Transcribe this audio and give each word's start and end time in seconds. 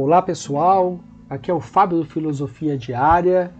Olá 0.00 0.22
pessoal, 0.22 1.00
aqui 1.28 1.50
é 1.50 1.54
o 1.54 1.58
Fábio 1.58 1.98
do 1.98 2.04
Filosofia 2.04 2.78
Diária 2.78 3.52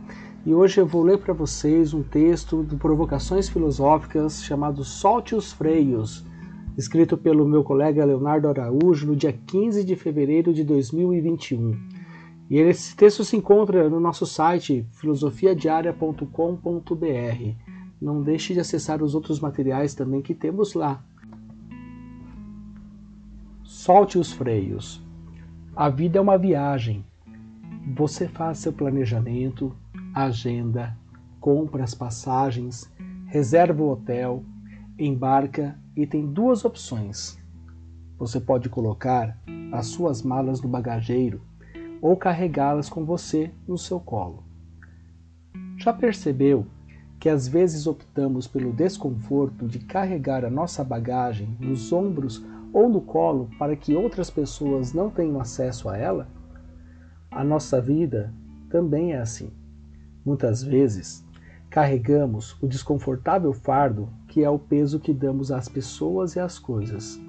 e 0.46 0.54
hoje 0.54 0.80
eu 0.80 0.86
vou 0.86 1.02
ler 1.02 1.18
para 1.18 1.34
vocês 1.34 1.92
um 1.92 2.00
texto 2.00 2.62
do 2.62 2.78
Provocações 2.78 3.48
Filosóficas 3.48 4.44
chamado 4.44 4.84
Solte 4.84 5.34
os 5.34 5.52
Freios, 5.52 6.24
escrito 6.76 7.18
pelo 7.18 7.44
meu 7.44 7.64
colega 7.64 8.04
Leonardo 8.04 8.46
Araújo 8.46 9.04
no 9.04 9.16
dia 9.16 9.32
15 9.32 9.82
de 9.82 9.96
fevereiro 9.96 10.54
de 10.54 10.62
2021. 10.62 11.76
E 12.48 12.58
esse 12.58 12.94
texto 12.94 13.24
se 13.24 13.36
encontra 13.36 13.90
no 13.90 13.98
nosso 13.98 14.24
site 14.24 14.86
filosofiadiaria.com.br. 14.92 17.54
Não 18.00 18.22
deixe 18.22 18.54
de 18.54 18.60
acessar 18.60 19.02
os 19.02 19.12
outros 19.12 19.40
materiais 19.40 19.92
também 19.92 20.22
que 20.22 20.36
temos 20.36 20.74
lá. 20.74 21.02
Solte 23.64 24.16
os 24.16 24.32
freios. 24.32 25.07
A 25.78 25.88
vida 25.88 26.18
é 26.18 26.20
uma 26.20 26.36
viagem. 26.36 27.04
Você 27.94 28.26
faz 28.26 28.58
seu 28.58 28.72
planejamento, 28.72 29.76
agenda, 30.12 30.96
compra 31.38 31.84
as 31.84 31.94
passagens, 31.94 32.92
reserva 33.26 33.80
o 33.80 33.88
hotel, 33.88 34.42
embarca 34.98 35.78
e 35.94 36.04
tem 36.04 36.26
duas 36.26 36.64
opções. 36.64 37.38
Você 38.18 38.40
pode 38.40 38.68
colocar 38.68 39.38
as 39.70 39.86
suas 39.86 40.20
malas 40.20 40.60
no 40.60 40.68
bagageiro 40.68 41.40
ou 42.02 42.16
carregá-las 42.16 42.88
com 42.88 43.04
você 43.04 43.52
no 43.64 43.78
seu 43.78 44.00
colo. 44.00 44.42
Já 45.76 45.92
percebeu 45.92 46.66
que 47.20 47.28
às 47.28 47.46
vezes 47.46 47.86
optamos 47.86 48.48
pelo 48.48 48.72
desconforto 48.72 49.68
de 49.68 49.78
carregar 49.78 50.44
a 50.44 50.50
nossa 50.50 50.82
bagagem 50.82 51.56
nos 51.60 51.92
ombros 51.92 52.44
ou 52.72 52.88
no 52.88 53.00
colo 53.00 53.48
para 53.58 53.76
que 53.76 53.94
outras 53.94 54.30
pessoas 54.30 54.92
não 54.92 55.10
tenham 55.10 55.40
acesso 55.40 55.88
a 55.88 55.96
ela? 55.96 56.28
A 57.30 57.44
nossa 57.44 57.80
vida 57.80 58.32
também 58.70 59.12
é 59.12 59.18
assim. 59.18 59.50
Muitas 60.24 60.62
vezes, 60.62 61.24
carregamos 61.70 62.56
o 62.62 62.66
desconfortável 62.66 63.52
fardo 63.52 64.08
que 64.28 64.44
é 64.44 64.50
o 64.50 64.58
peso 64.58 65.00
que 65.00 65.12
damos 65.12 65.50
às 65.50 65.68
pessoas 65.68 66.36
e 66.36 66.40
às 66.40 66.58
coisas. 66.58 67.20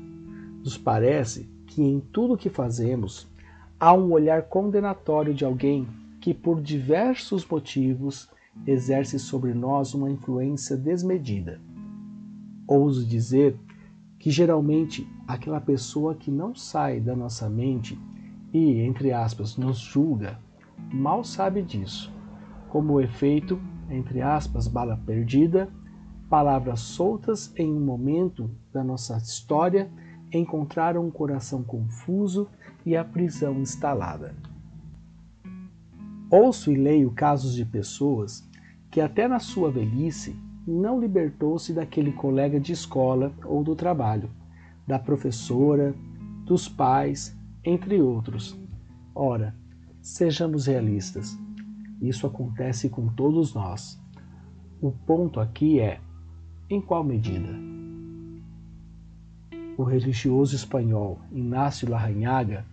Nos 0.63 0.77
parece 0.77 1.49
que 1.67 1.81
em 1.81 1.99
tudo 1.99 2.37
que 2.37 2.49
fazemos 2.49 3.27
há 3.79 3.93
um 3.93 4.11
olhar 4.11 4.43
condenatório 4.43 5.33
de 5.33 5.45
alguém 5.45 5.87
que, 6.19 6.33
por 6.33 6.61
diversos 6.61 7.47
motivos, 7.47 8.29
exerce 8.67 9.17
sobre 9.17 9.53
nós 9.53 9.93
uma 9.93 10.09
influência 10.09 10.75
desmedida. 10.75 11.61
Ouso 12.67 13.05
dizer 13.05 13.57
que 14.19 14.29
geralmente 14.29 15.07
aquela 15.25 15.61
pessoa 15.61 16.13
que 16.13 16.29
não 16.29 16.53
sai 16.53 16.99
da 16.99 17.15
nossa 17.15 17.49
mente 17.49 17.97
e, 18.53 18.81
entre 18.81 19.13
aspas, 19.13 19.55
nos 19.55 19.79
julga, 19.79 20.37
mal 20.91 21.23
sabe 21.23 21.61
disso, 21.61 22.13
como 22.67 22.93
o 22.93 23.01
efeito, 23.01 23.59
entre 23.89 24.21
aspas, 24.21 24.67
bala 24.67 24.97
perdida, 25.05 25.69
palavras 26.29 26.81
soltas 26.81 27.51
em 27.55 27.73
um 27.73 27.79
momento 27.79 28.51
da 28.73 28.83
nossa 28.83 29.17
história 29.17 29.89
encontraram 30.31 31.05
um 31.05 31.09
coração 31.09 31.63
confuso 31.63 32.47
e 32.85 32.95
a 32.95 33.03
prisão 33.03 33.59
instalada. 33.59 34.35
Ouço 36.29 36.71
e 36.71 36.75
leio 36.75 37.09
casos 37.09 37.55
de 37.55 37.65
pessoas 37.65 38.47
que 38.91 39.01
até 39.01 39.27
na 39.27 39.39
sua 39.39 39.71
velhice 39.71 40.35
não 40.65 40.99
libertou-se 40.99 41.73
daquele 41.73 42.11
colega 42.11 42.59
de 42.59 42.73
escola 42.73 43.33
ou 43.45 43.63
do 43.63 43.75
trabalho, 43.75 44.29
da 44.85 44.99
professora, 44.99 45.95
dos 46.45 46.67
pais, 46.67 47.37
entre 47.63 48.01
outros. 48.01 48.59
Ora, 49.13 49.55
sejamos 50.01 50.67
realistas. 50.67 51.37
Isso 52.01 52.25
acontece 52.25 52.89
com 52.89 53.07
todos 53.09 53.53
nós. 53.53 54.01
O 54.81 54.91
ponto 54.91 55.39
aqui 55.39 55.79
é: 55.79 55.99
em 56.69 56.79
qual 56.79 57.03
medida? 57.03 57.49
O 59.77 59.83
religioso 59.83 60.55
espanhol 60.55 61.19
Inácio 61.31 61.89
Larrañaga, 61.89 62.65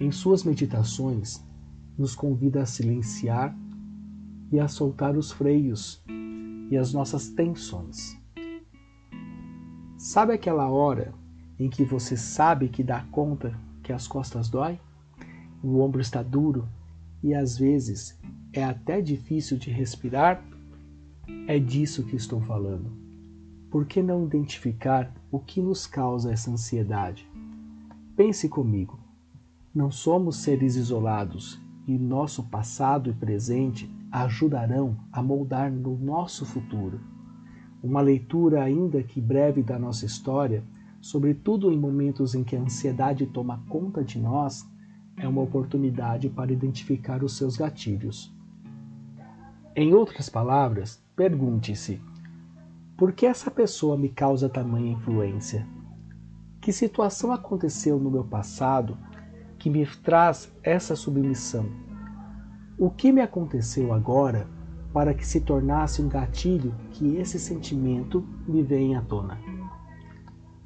em 0.00 0.10
suas 0.10 0.44
meditações, 0.44 1.44
nos 1.96 2.14
convida 2.14 2.62
a 2.62 2.66
silenciar 2.66 3.56
e 4.52 4.58
a 4.58 4.68
soltar 4.68 5.16
os 5.16 5.32
freios 5.32 6.02
e 6.70 6.76
as 6.76 6.92
nossas 6.92 7.28
tensões. 7.28 8.16
Sabe 9.96 10.32
aquela 10.32 10.68
hora 10.68 11.12
em 11.58 11.68
que 11.68 11.84
você 11.84 12.16
sabe 12.16 12.68
que 12.68 12.82
dá 12.82 13.04
conta 13.10 13.58
que 13.82 13.92
as 13.92 14.06
costas 14.06 14.48
dói? 14.48 14.78
O 15.62 15.80
ombro 15.80 16.00
está 16.00 16.22
duro 16.22 16.68
e 17.22 17.34
às 17.34 17.58
vezes 17.58 18.18
é 18.52 18.62
até 18.62 19.00
difícil 19.00 19.58
de 19.58 19.70
respirar? 19.70 20.42
É 21.46 21.58
disso 21.58 22.04
que 22.04 22.16
estou 22.16 22.40
falando. 22.42 22.92
Por 23.70 23.86
que 23.86 24.02
não 24.02 24.24
identificar 24.24 25.12
o 25.30 25.38
que 25.38 25.60
nos 25.60 25.86
causa 25.86 26.32
essa 26.32 26.50
ansiedade? 26.50 27.28
Pense 28.16 28.48
comigo. 28.48 28.98
Não 29.74 29.90
somos 29.90 30.36
seres 30.36 30.76
isolados 30.76 31.60
e 31.88 31.98
nosso 31.98 32.42
passado 32.42 33.08
e 33.08 33.14
presente 33.14 33.90
ajudarão 34.12 34.94
a 35.10 35.22
moldar 35.22 35.72
no 35.72 35.96
nosso 35.96 36.44
futuro. 36.44 37.00
Uma 37.82 38.02
leitura, 38.02 38.62
ainda 38.62 39.02
que 39.02 39.22
breve, 39.22 39.62
da 39.62 39.78
nossa 39.78 40.04
história, 40.04 40.62
sobretudo 41.00 41.72
em 41.72 41.78
momentos 41.78 42.34
em 42.34 42.44
que 42.44 42.54
a 42.54 42.60
ansiedade 42.60 43.24
toma 43.26 43.64
conta 43.70 44.04
de 44.04 44.18
nós, 44.18 44.68
é 45.16 45.26
uma 45.26 45.40
oportunidade 45.40 46.28
para 46.28 46.52
identificar 46.52 47.24
os 47.24 47.38
seus 47.38 47.56
gatilhos. 47.56 48.30
Em 49.74 49.94
outras 49.94 50.28
palavras, 50.28 51.02
pergunte-se: 51.16 52.02
por 52.98 53.12
que 53.12 53.24
essa 53.24 53.50
pessoa 53.50 53.96
me 53.96 54.10
causa 54.10 54.48
tamanha 54.48 54.92
influência? 54.92 55.66
Que 56.60 56.70
situação 56.70 57.32
aconteceu 57.32 57.98
no 57.98 58.10
meu 58.10 58.24
passado 58.24 58.98
que 59.68 59.70
me 59.70 59.86
traz 59.86 60.50
essa 60.62 60.96
submissão? 60.96 61.68
O 62.78 62.88
que 62.88 63.12
me 63.12 63.20
aconteceu 63.20 63.92
agora 63.92 64.48
para 64.94 65.12
que 65.12 65.26
se 65.26 65.42
tornasse 65.42 66.00
um 66.00 66.08
gatilho 66.08 66.74
que 66.92 67.16
esse 67.16 67.38
sentimento 67.38 68.26
me 68.46 68.62
venha 68.62 69.00
à 69.00 69.02
tona? 69.02 69.38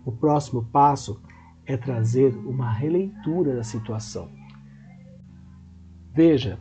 O 0.04 0.12
próximo 0.12 0.62
passo 0.66 1.20
é 1.66 1.76
trazer 1.76 2.32
uma 2.46 2.70
releitura 2.70 3.56
da 3.56 3.64
situação. 3.64 4.30
Veja, 6.14 6.60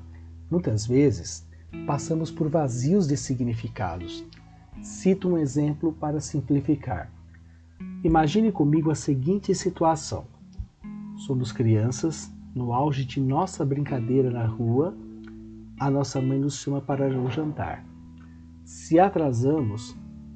muitas 0.49 0.87
vezes 0.87 1.47
passamos 1.85 2.31
por 2.31 2.49
vazios 2.49 3.07
de 3.07 3.17
significados. 3.17 4.25
Cito 4.81 5.29
um 5.29 5.37
exemplo 5.37 5.93
para 5.93 6.19
simplificar. 6.19 7.11
Imagine 8.03 8.51
comigo 8.51 8.89
a 8.89 8.95
seguinte 8.95 9.53
situação: 9.53 10.25
somos 11.25 11.51
crianças, 11.51 12.33
no 12.53 12.73
auge 12.73 13.05
de 13.05 13.21
nossa 13.21 13.63
brincadeira 13.63 14.29
na 14.29 14.45
rua 14.45 14.95
a 15.79 15.89
nossa 15.89 16.21
mãe 16.21 16.39
nos 16.39 16.57
chama 16.57 16.79
para 16.79 17.07
o 17.07 17.29
jantar. 17.29 17.83
Se 18.63 18.99
atrasamos, 18.99 19.95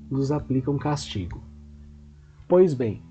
nos 0.09 0.31
aplica 0.31 0.71
um 0.71 0.77
castigo. 0.77 1.39
Pois 2.47 2.73
bem, 2.73 3.03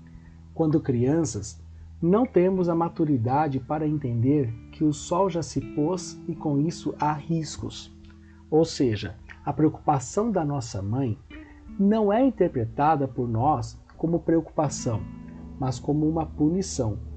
quando 0.53 0.81
crianças, 0.81 1.61
não 2.01 2.25
temos 2.25 2.67
a 2.67 2.75
maturidade 2.75 3.59
para 3.59 3.87
entender 3.87 4.53
que 4.71 4.83
o 4.83 4.91
sol 4.91 5.29
já 5.29 5.41
se 5.41 5.61
pôs 5.61 6.21
e 6.27 6.35
com 6.35 6.59
isso 6.59 6.93
há 6.99 7.13
riscos. 7.13 7.93
Ou 8.51 8.65
seja, 8.65 9.15
a 9.45 9.53
preocupação 9.53 10.29
da 10.29 10.43
nossa 10.43 10.81
mãe 10.81 11.17
não 11.79 12.11
é 12.11 12.25
interpretada 12.25 13.07
por 13.07 13.29
nós 13.29 13.79
como 13.95 14.19
preocupação, 14.19 15.01
mas 15.57 15.79
como 15.79 16.07
uma 16.07 16.25
punição. 16.25 17.14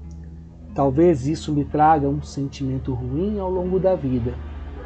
Talvez 0.73 1.27
isso 1.27 1.53
me 1.53 1.65
traga 1.65 2.07
um 2.07 2.21
sentimento 2.21 2.93
ruim 2.93 3.39
ao 3.39 3.49
longo 3.49 3.79
da 3.79 3.95
vida 3.95 4.35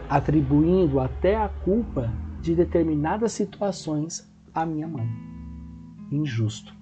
atribuindo 0.10 1.00
até 1.00 1.36
a 1.36 1.50
culpa 1.50 2.14
de 2.40 2.56
determinadas 2.56 3.32
situações 3.32 4.32
à 4.54 4.66
minha 4.66 4.88
mãe. 4.88 5.10
Injusto. 6.12 6.76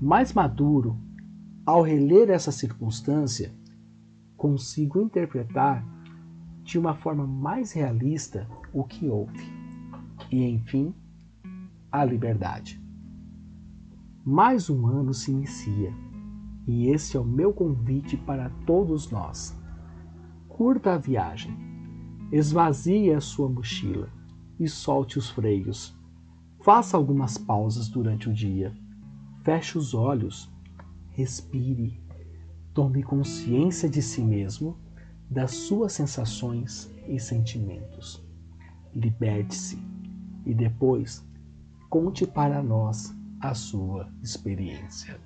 Mais 0.00 0.32
maduro, 0.32 0.96
ao 1.64 1.82
reler 1.82 2.30
essa 2.30 2.52
circunstância, 2.52 3.52
consigo 4.36 5.00
interpretar 5.00 5.84
de 6.62 6.78
uma 6.78 6.94
forma 6.94 7.26
mais 7.26 7.72
realista 7.72 8.46
o 8.72 8.84
que 8.84 9.08
houve. 9.08 9.44
E, 10.30 10.44
enfim, 10.44 10.94
a 11.90 12.04
liberdade. 12.04 12.80
Mais 14.24 14.68
um 14.68 14.86
ano 14.86 15.12
se 15.14 15.30
inicia, 15.30 15.92
e 16.66 16.88
esse 16.88 17.16
é 17.16 17.20
o 17.20 17.24
meu 17.24 17.52
convite 17.52 18.16
para 18.16 18.50
todos 18.66 19.10
nós. 19.10 19.54
Curta 20.48 20.94
a 20.94 20.98
viagem 20.98 21.66
Esvazie 22.32 23.12
a 23.12 23.20
sua 23.20 23.48
mochila 23.48 24.08
e 24.58 24.68
solte 24.68 25.16
os 25.16 25.30
freios. 25.30 25.96
Faça 26.64 26.96
algumas 26.96 27.38
pausas 27.38 27.88
durante 27.88 28.28
o 28.28 28.34
dia. 28.34 28.74
Feche 29.44 29.78
os 29.78 29.94
olhos, 29.94 30.50
respire, 31.10 32.02
tome 32.74 33.04
consciência 33.04 33.88
de 33.88 34.02
si 34.02 34.22
mesmo 34.22 34.76
das 35.30 35.52
suas 35.52 35.92
sensações 35.92 36.92
e 37.06 37.20
sentimentos. 37.20 38.20
Liberte-se 38.92 39.78
e 40.44 40.52
depois 40.52 41.24
conte 41.88 42.26
para 42.26 42.60
nós 42.60 43.14
a 43.40 43.54
sua 43.54 44.12
experiência. 44.20 45.20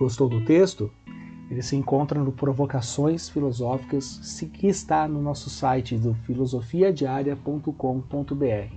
Gostou 0.00 0.28
do 0.30 0.42
texto? 0.46 0.90
Ele 1.50 1.60
se 1.60 1.76
encontra 1.76 2.18
no 2.18 2.32
Provocações 2.32 3.28
Filosóficas, 3.28 4.40
que 4.50 4.66
está 4.66 5.06
no 5.06 5.20
nosso 5.20 5.50
site 5.50 5.98
do 5.98 6.14
filosofiadiaria.com.br. 6.14 8.74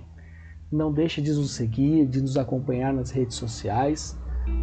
Não 0.70 0.92
deixe 0.92 1.22
de 1.22 1.32
nos 1.32 1.52
seguir, 1.52 2.04
de 2.04 2.20
nos 2.20 2.36
acompanhar 2.36 2.92
nas 2.92 3.10
redes 3.10 3.36
sociais. 3.36 4.20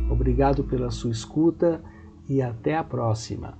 Obrigado 0.07 0.63
pela 0.63 0.91
sua 0.91 1.09
escuta 1.09 1.83
e 2.29 2.43
até 2.43 2.77
a 2.77 2.83
próxima. 2.83 3.57